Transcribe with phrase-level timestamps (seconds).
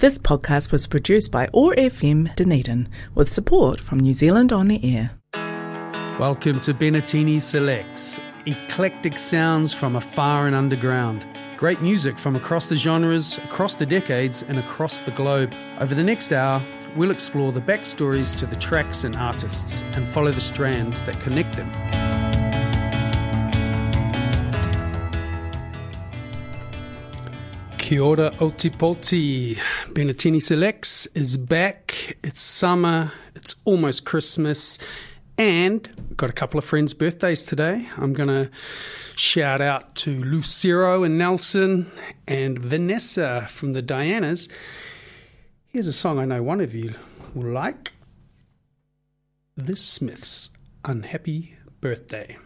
[0.00, 4.80] This podcast was produced by OAR FM Dunedin with support from New Zealand On the
[4.82, 5.10] Air.
[6.18, 11.26] Welcome to Bennettini Selects, eclectic sounds from afar and underground.
[11.58, 15.52] Great music from across the genres, across the decades, and across the globe.
[15.80, 16.62] Over the next hour,
[16.96, 21.56] we'll explore the backstories to the tracks and artists and follow the strands that connect
[21.56, 21.70] them.
[27.90, 29.58] Kia ora Otipoti.
[29.88, 32.16] Bennettini Selects is back.
[32.22, 34.78] It's summer, it's almost Christmas,
[35.36, 37.88] and got a couple of friends' birthdays today.
[37.96, 38.48] I'm going to
[39.16, 41.90] shout out to Lucero and Nelson
[42.28, 44.48] and Vanessa from the Dianas.
[45.66, 46.94] Here's a song I know one of you
[47.34, 47.92] will like
[49.56, 50.50] The Smiths'
[50.84, 52.38] Unhappy Birthday.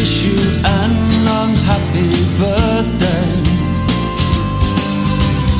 [0.00, 0.92] Wish you an
[1.42, 3.28] unhappy birthday.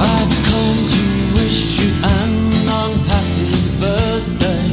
[0.00, 1.04] I've come to
[1.36, 2.32] wish you an
[2.82, 3.52] unhappy
[3.84, 4.64] birthday.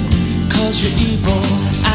[0.55, 1.43] Cause you're evil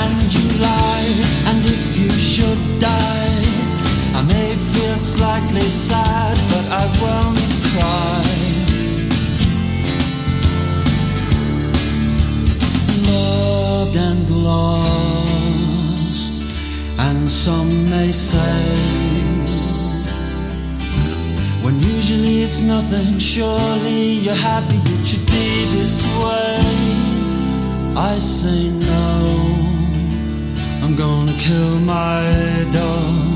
[0.01, 1.13] and you lie.
[1.49, 3.41] And if you should die,
[4.19, 8.23] I may feel slightly sad, but I won't cry.
[13.09, 15.02] Loved and lost,
[17.07, 18.63] and some may say,
[21.63, 26.59] when usually it's nothing, surely you're happy it should be this way.
[27.97, 29.07] I say no,
[30.83, 32.23] I'm gonna kill my
[32.79, 33.33] dog.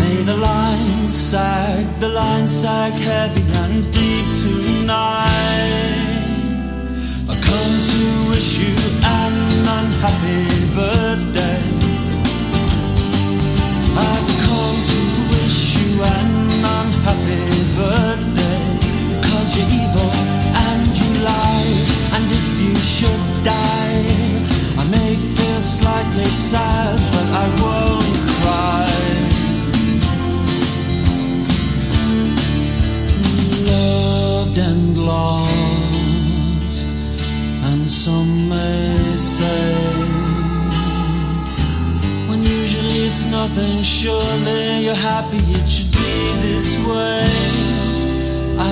[0.00, 6.06] May the line sag, the line sag heavy and deep tonight.
[7.30, 9.34] I've come to wish you an
[9.78, 10.45] unhappy
[26.50, 28.86] sad, but I won't cry.
[33.66, 36.86] loved and lost,
[37.68, 39.74] and some may say,
[42.28, 46.14] when usually it's nothing, surely you're happy it should be
[46.46, 47.26] this way.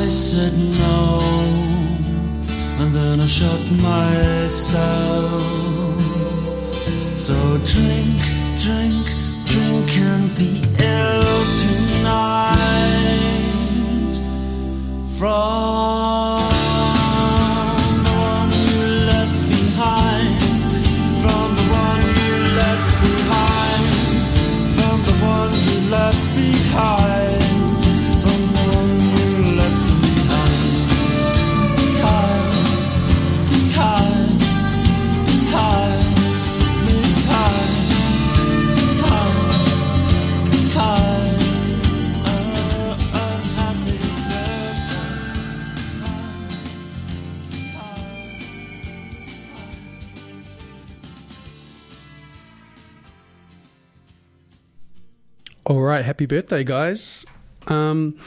[0.01, 0.55] I said
[0.85, 1.01] no,
[2.81, 5.74] and then I shut myself.
[7.27, 7.33] So
[7.65, 8.21] drink,
[8.61, 9.07] drink,
[9.47, 12.61] drink and be ill tonight.
[15.09, 16.34] From
[55.67, 57.25] All right, happy birthday, guys.
[57.69, 58.19] Um,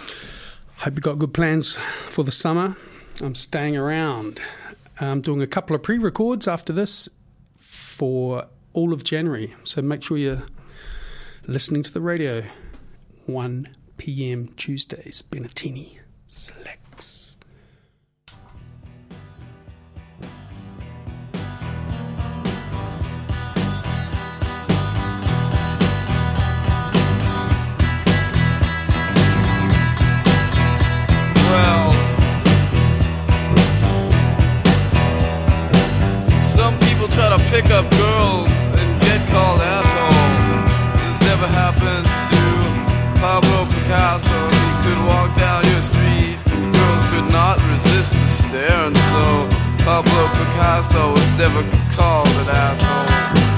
[0.78, 1.76] hope you got good plans
[2.10, 2.76] for the summer.
[3.22, 4.42] I'm staying around.
[5.00, 7.08] I'm doing a couple of pre records after this
[7.60, 9.54] for all of January.
[9.66, 10.48] So make sure you're
[11.46, 12.44] listening to the radio.
[13.28, 14.48] 1 p.m.
[14.58, 16.00] Tuesdays, Bennettini
[16.32, 17.37] selects.
[37.62, 41.02] Pick up girls and get called asshole.
[41.02, 44.40] This never happened to Pablo Picasso.
[44.50, 49.50] He could walk down your street, and girls could not resist the stare, and so
[49.84, 51.64] Pablo Picasso was never
[51.96, 53.57] called an asshole.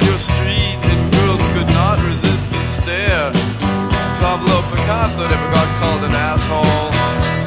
[0.00, 3.32] Down your street and girls could not resist the stare.
[4.20, 6.90] Pablo Picasso never got called an asshole.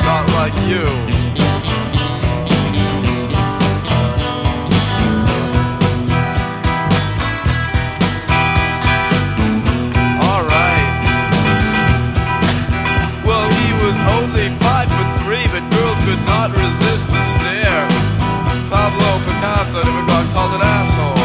[0.04, 0.84] Not like you.
[10.22, 10.90] Alright.
[13.26, 17.88] Well, he was only five foot three, but girls could not resist the stare.
[18.70, 21.23] Pablo Picasso never got called an asshole.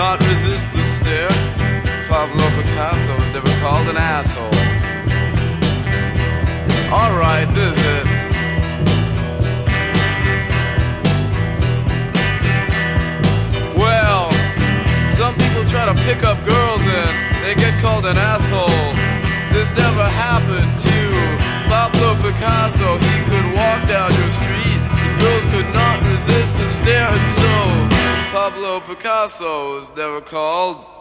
[0.00, 1.28] Not resist the stare.
[2.08, 4.56] Pablo Picasso was never called an asshole.
[6.90, 8.06] Alright, this is it.
[13.76, 14.32] Well,
[15.10, 18.94] some people try to pick up girls and they get called an asshole.
[19.52, 20.98] This never happened to
[21.68, 22.96] Pablo Picasso.
[22.96, 24.79] He could walk down your street
[25.20, 27.08] girls could not resist the stare.
[27.08, 27.52] And so,
[28.32, 30.99] Pablo Picasso was never called.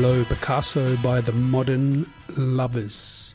[0.00, 3.34] Pablo Picasso by the Modern Lovers.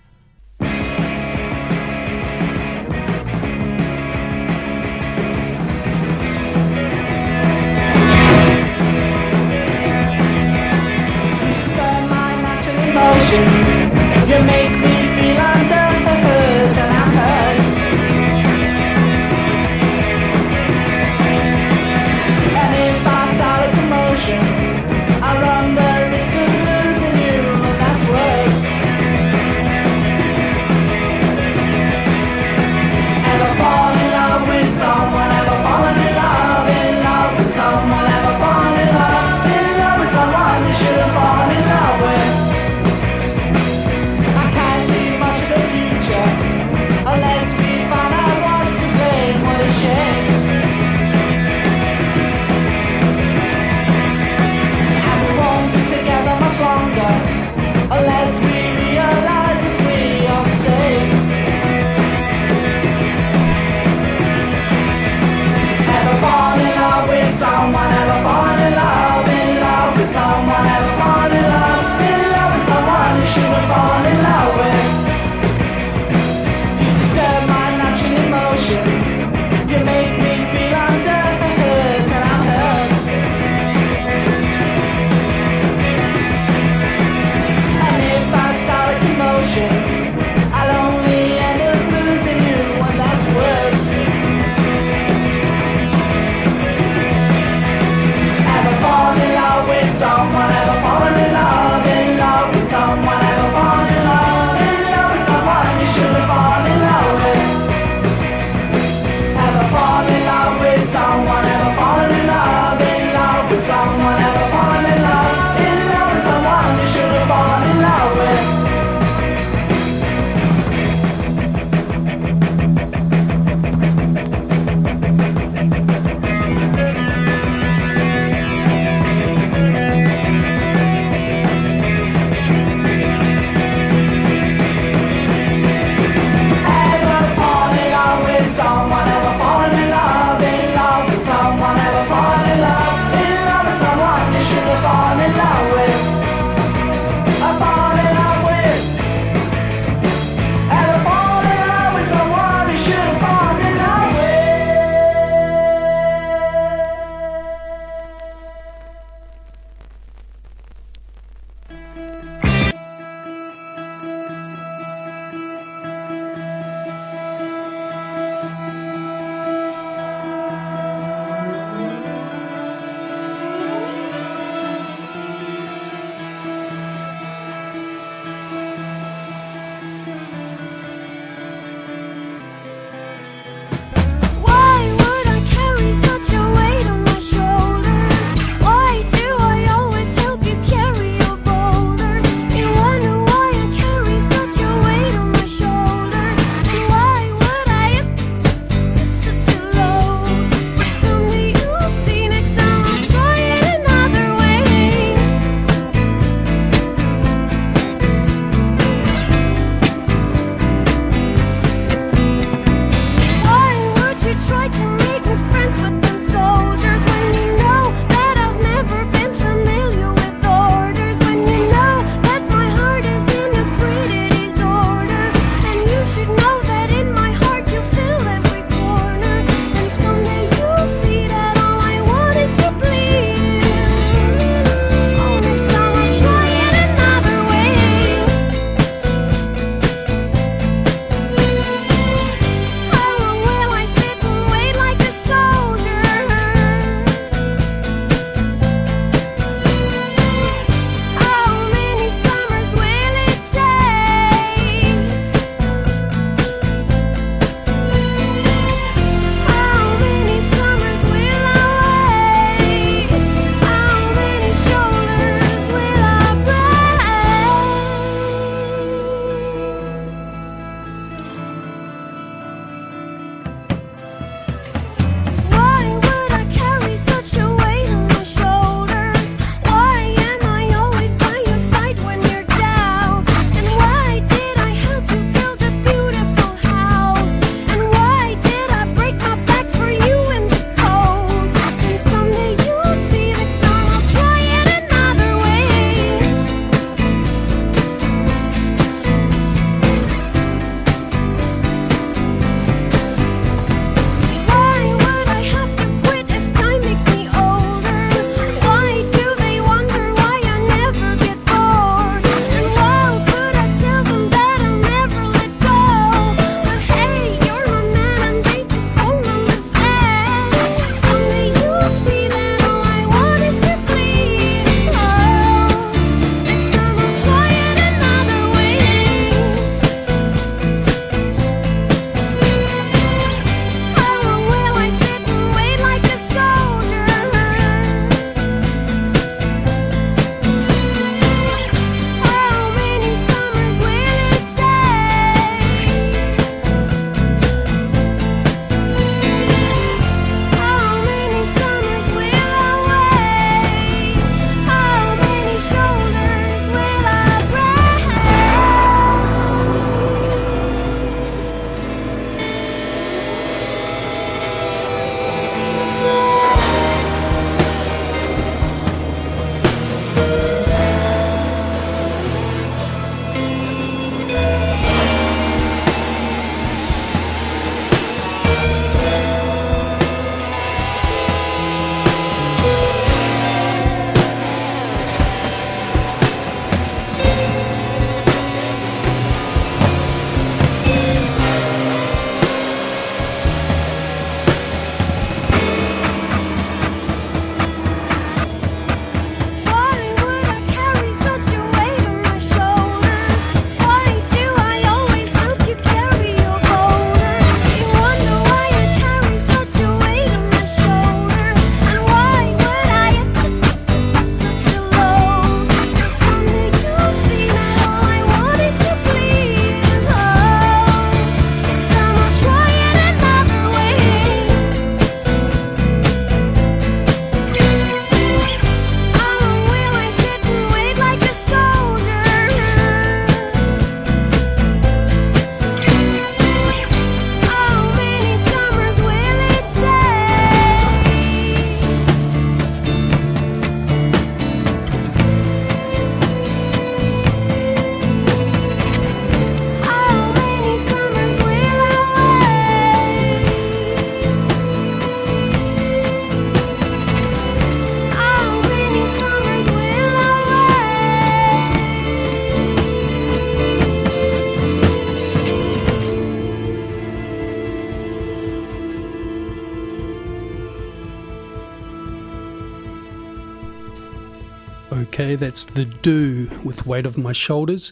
[475.26, 475.36] Okay.
[475.36, 477.92] That's The Do with Weight of My Shoulders.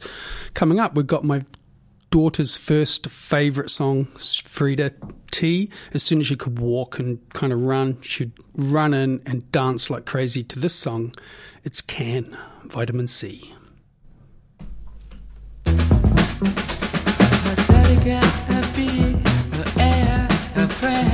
[0.53, 1.43] Coming up, we've got my
[2.11, 4.91] daughter's first favourite song, Frida
[5.31, 5.71] T.
[5.93, 9.89] As soon as she could walk and kind of run, she'd run in and dance
[9.89, 11.11] like crazy to this song.
[11.63, 13.55] It's Can, Vitamin C.
[20.73, 21.12] Stay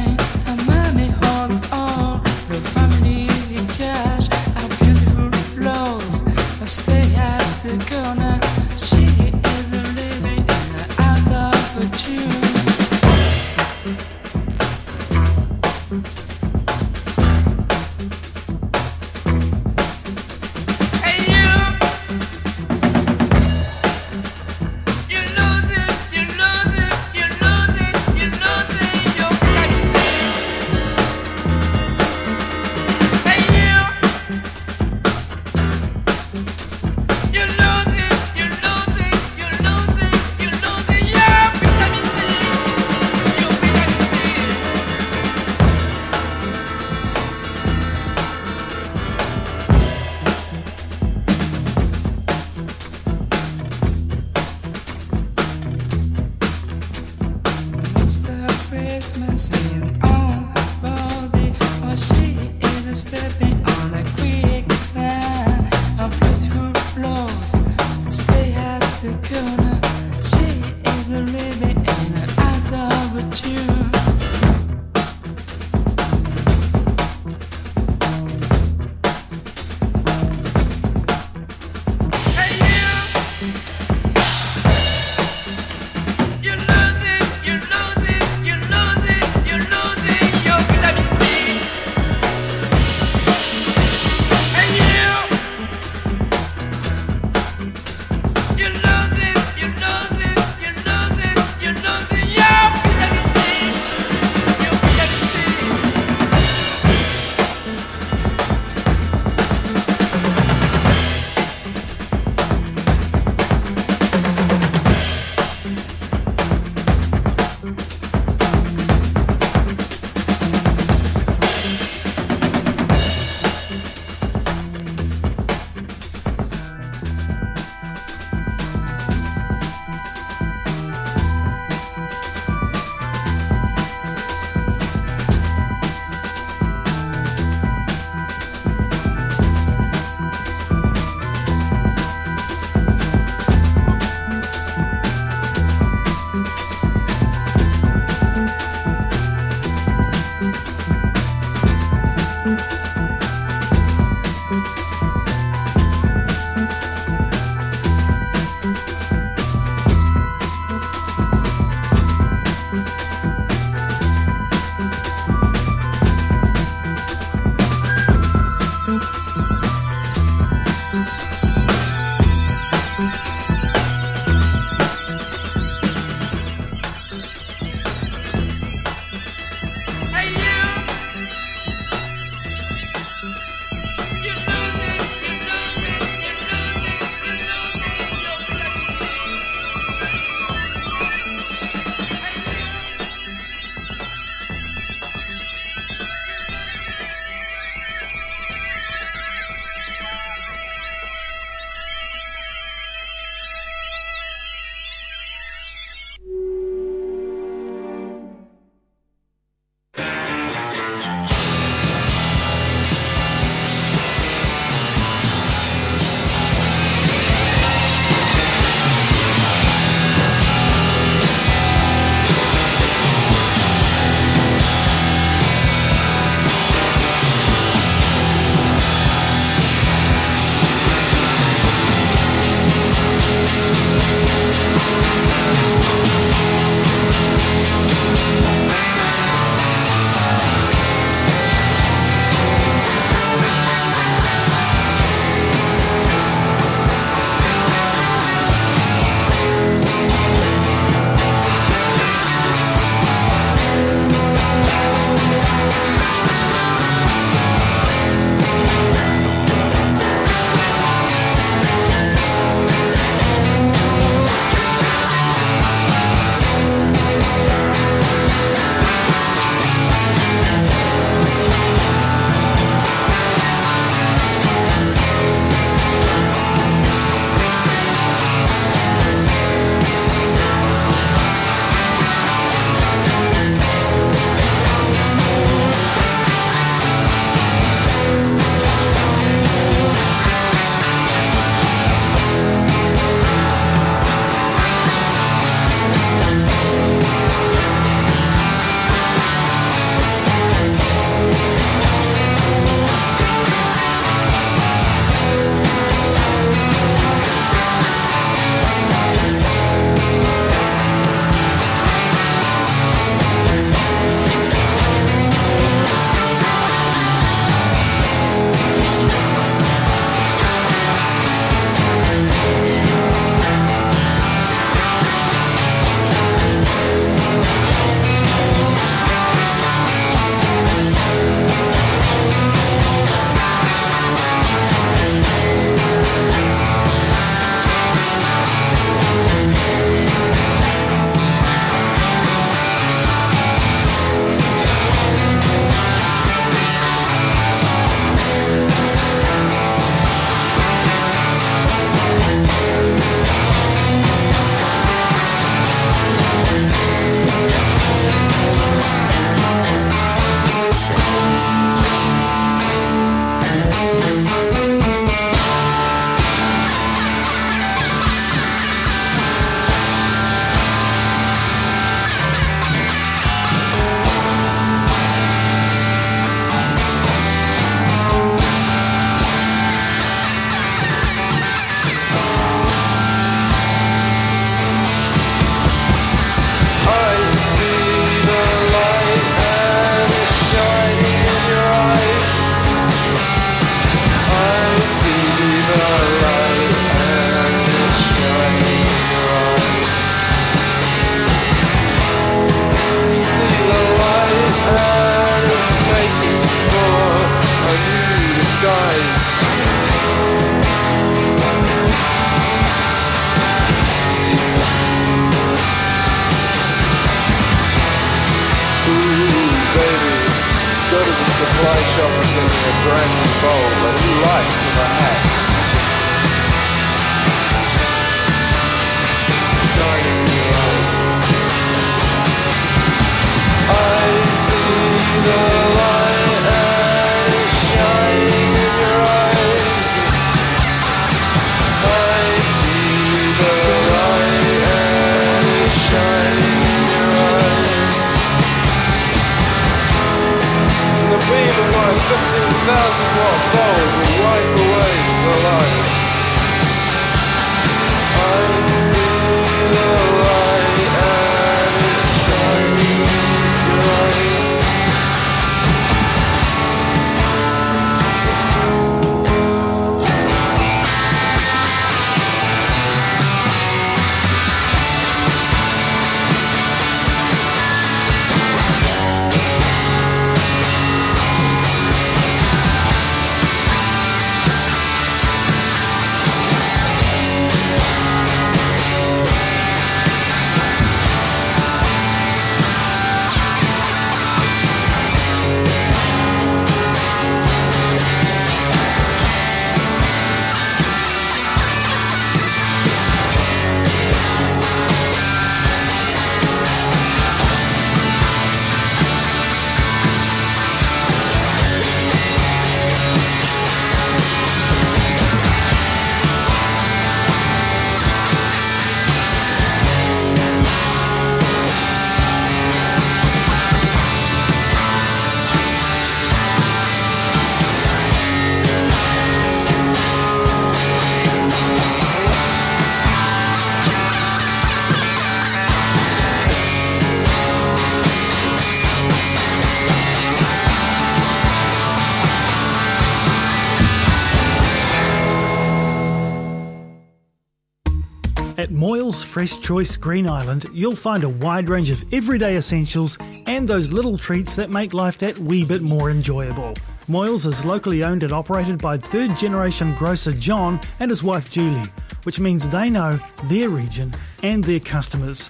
[549.10, 553.18] At Moyles Fresh Choice Green Island, you'll find a wide range of everyday essentials
[553.48, 556.76] and those little treats that make life that wee bit more enjoyable.
[557.08, 561.90] Moyles is locally owned and operated by third generation grocer John and his wife Julie,
[562.22, 565.50] which means they know their region and their customers.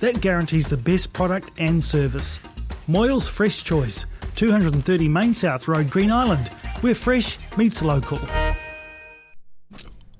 [0.00, 2.40] That guarantees the best product and service.
[2.90, 6.48] Moyles Fresh Choice, 230 Main South Road, Green Island,
[6.82, 8.20] where fresh meets local.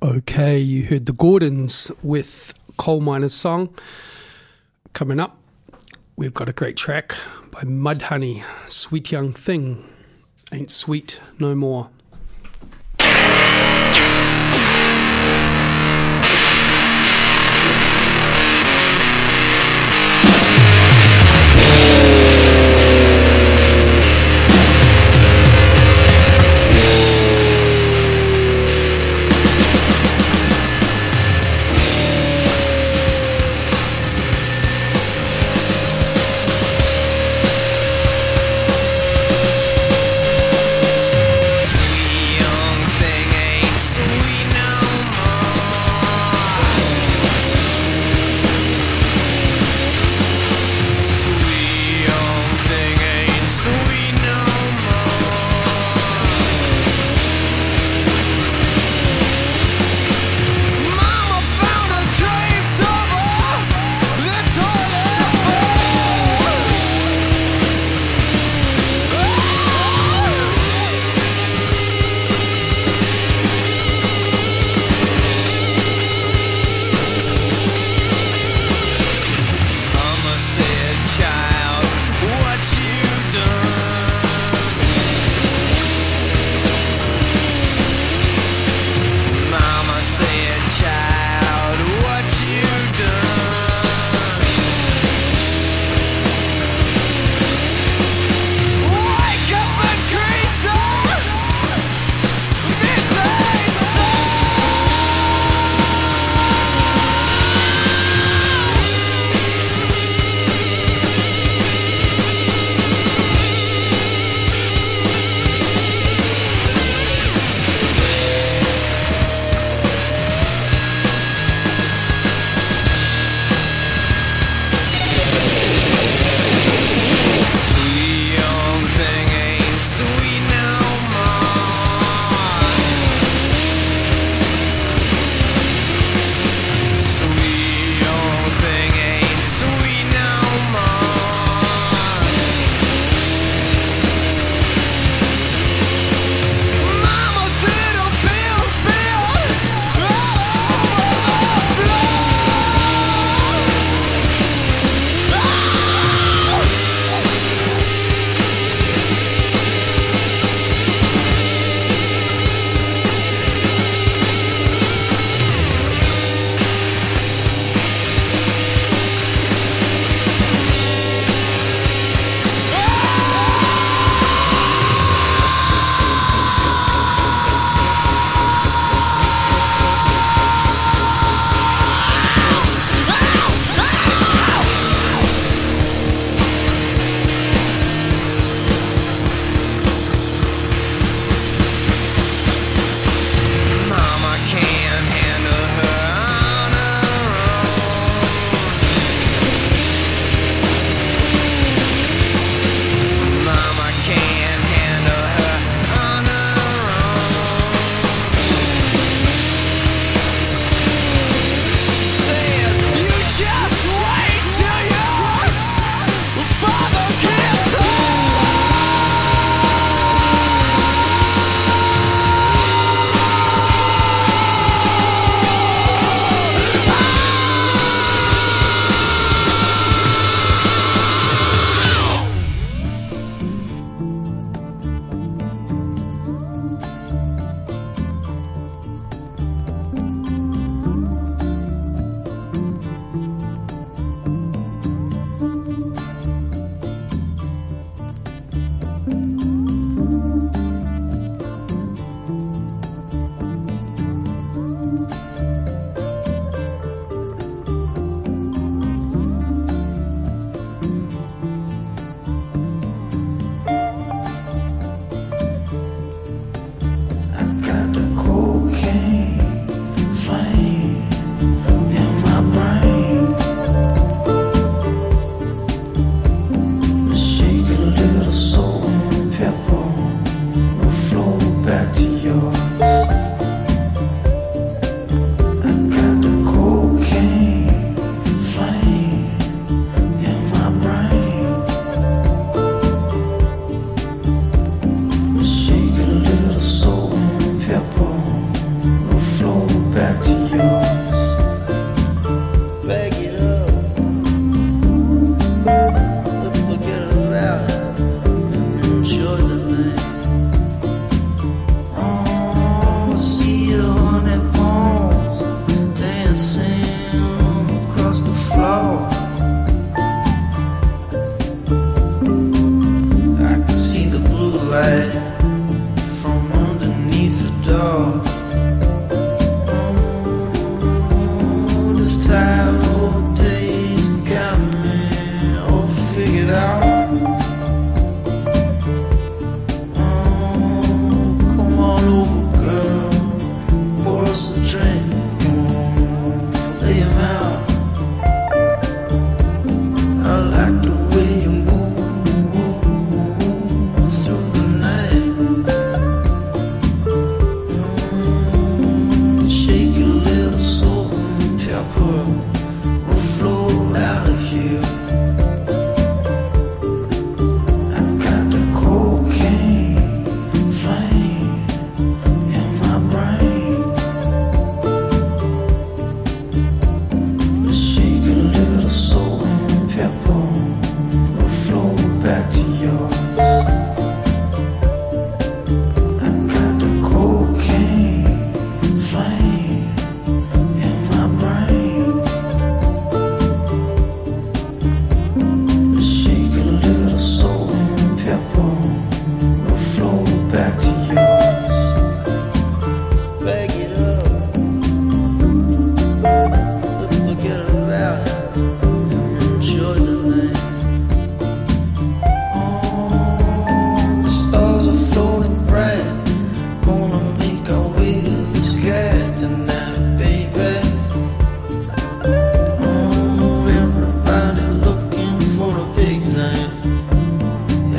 [0.01, 3.75] Okay, you heard the Gordons with Coal Miner's Song.
[4.95, 5.37] Coming up,
[6.17, 7.14] we've got a great track
[7.51, 9.85] by Mudhoney, Sweet Young Thing.
[10.53, 11.91] Ain't sweet no more.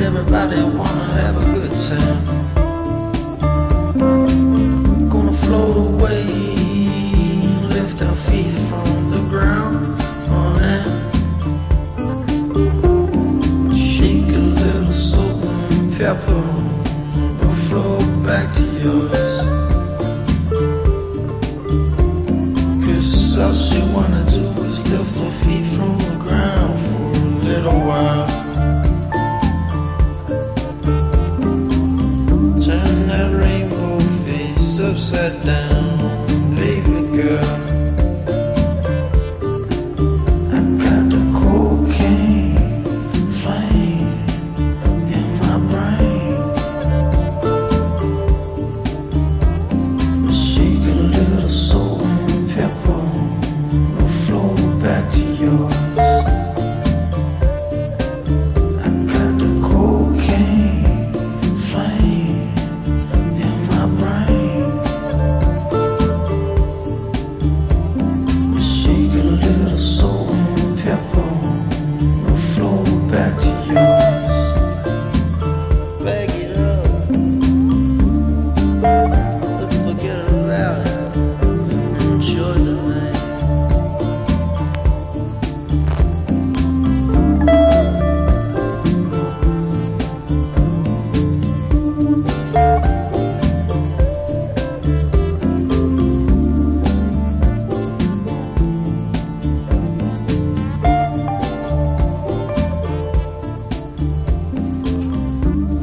[0.02, 2.69] Everybody wanna have a good time.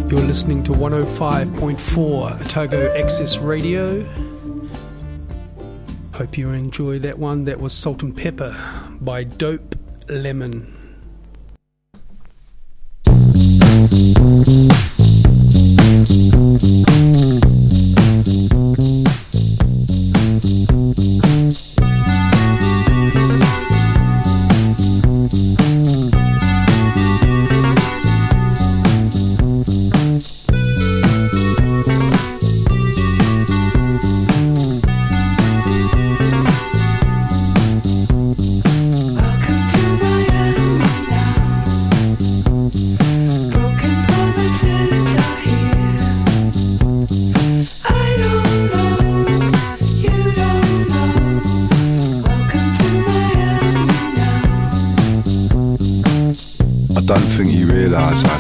[0.10, 4.06] You're listening to 105.4 Otago Access Radio.
[6.14, 7.44] Hope you enjoy that one.
[7.44, 8.56] That was Salt and Pepper
[9.02, 9.76] by Dope
[10.08, 10.77] Lemon.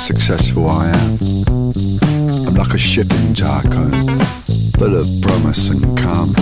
[0.07, 1.17] Successful I am.
[2.47, 4.21] I'm like a shipping tycoon,
[4.77, 6.33] full of promise and calm.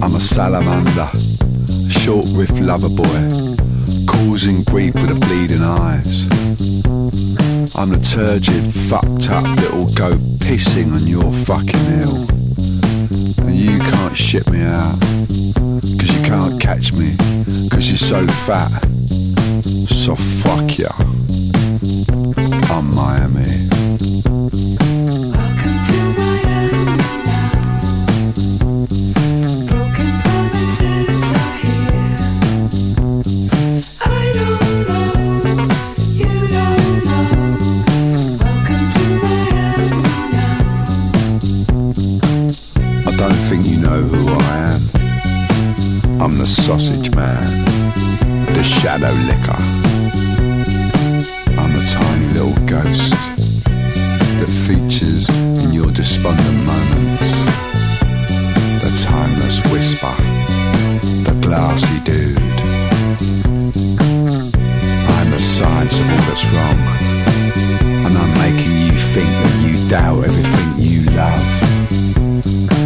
[0.00, 3.56] I'm a salamander, a short riff lover boy,
[4.06, 6.26] causing grief with the bleeding eyes.
[7.74, 12.24] I'm the turgid, fucked up little goat pissing on your fucking hill.
[13.48, 15.00] And you can't ship me out,
[15.98, 17.16] cause you can't catch me,
[17.68, 18.70] cause you're so fat.
[19.88, 21.07] So fuck ya.
[22.78, 23.50] I'm Miami.
[25.34, 26.86] Welcome to Miami
[27.26, 27.50] now.
[29.66, 32.22] Broken promises are here.
[34.00, 34.06] I
[34.38, 35.10] don't know,
[36.22, 37.26] you don't know.
[38.44, 39.90] Welcome to Miami
[40.36, 40.62] now.
[43.08, 44.82] I don't think you know who I am.
[46.22, 47.64] I'm the sausage man,
[48.54, 49.58] the shadow licker.
[52.82, 53.10] Ghost
[54.38, 55.28] that features
[55.62, 57.30] in your despondent moments.
[58.82, 60.14] The timeless whisper,
[61.24, 62.38] the glassy dude.
[65.14, 66.78] I'm the science of all that's wrong,
[68.06, 71.46] and I'm making you think that you doubt everything you love.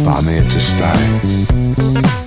[0.05, 2.22] But I'm here to stay.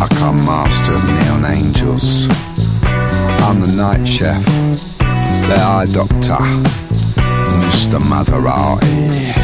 [0.00, 2.26] I come master of neon angels.
[3.46, 4.44] I'm the night chef.
[4.98, 6.38] The eye doctor.
[7.62, 7.98] Mr.
[8.00, 9.36] Maserati.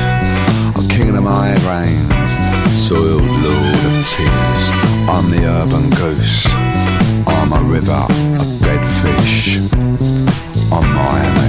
[0.77, 2.31] I'm king of the migraines.
[2.69, 4.71] Soiled lord of tears.
[5.09, 6.47] I'm the urban goose.
[7.27, 8.07] I'm a river
[8.39, 9.59] of dead fish.
[10.71, 11.49] on Miami.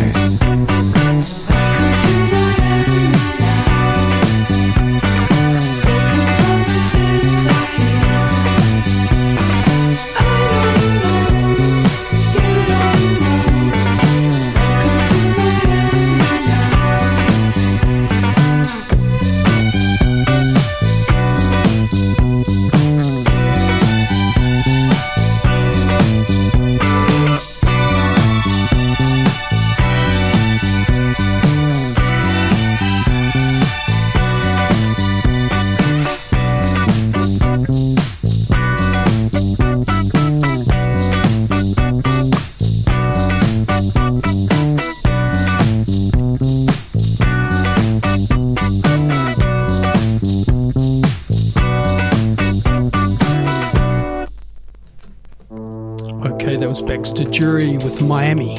[57.40, 58.58] Dury with Miami.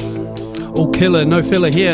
[0.75, 1.93] All killer, no filler here.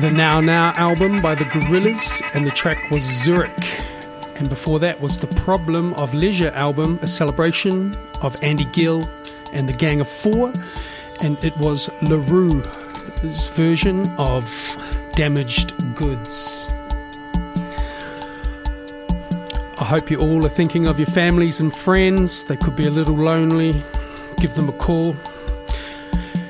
[0.00, 3.52] the Now Now album by the Gorillaz, and the track was Zurich.
[4.34, 9.06] And before that was the Problem of Leisure album, a celebration of Andy Gill
[9.52, 10.54] and the Gang of Four,
[11.22, 14.50] and it was La Roux's version of
[15.12, 16.72] Damaged Goods.
[19.80, 22.44] I hope you all are thinking of your families and friends.
[22.44, 23.72] They could be a little lonely.
[24.36, 25.16] Give them a call.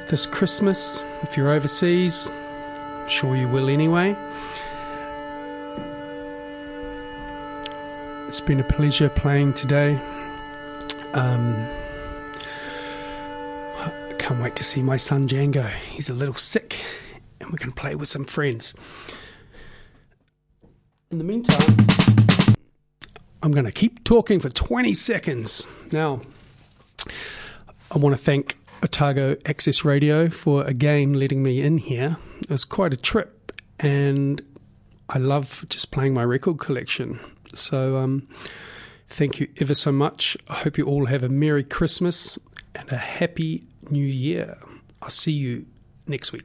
[0.09, 4.17] This Christmas, if you're overseas, I'm sure you will anyway.
[8.27, 9.95] It's been a pleasure playing today.
[11.13, 11.55] Um,
[13.77, 15.69] I can't wait to see my son Django.
[15.69, 16.81] He's a little sick,
[17.41, 18.75] and going to play with some friends.
[21.13, 21.77] In the meantime,
[23.43, 25.67] I'm going to keep talking for 20 seconds.
[25.93, 26.21] Now,
[27.91, 32.19] I want to thank Otago Access Radio for again letting me in here.
[32.43, 34.43] It was quite a trip, and
[35.09, 37.19] I love just playing my record collection.
[37.55, 38.29] So, um,
[39.09, 40.37] thank you ever so much.
[40.49, 42.39] I hope you all have a Merry Christmas
[42.75, 44.59] and a Happy New Year.
[45.03, 45.67] I'll see you
[46.07, 46.45] next week.